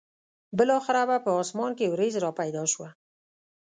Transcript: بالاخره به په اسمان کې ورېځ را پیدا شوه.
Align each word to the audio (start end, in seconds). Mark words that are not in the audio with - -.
بالاخره 0.57 1.03
به 1.09 1.17
په 1.25 1.31
اسمان 1.41 1.71
کې 1.77 1.85
ورېځ 1.93 2.13
را 2.23 2.31
پیدا 2.39 2.63
شوه. 2.71 2.89